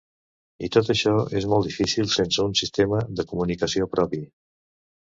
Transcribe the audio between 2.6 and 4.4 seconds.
sistema de comunicació propi.